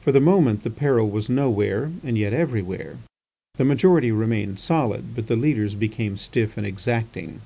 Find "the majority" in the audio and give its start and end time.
3.56-4.10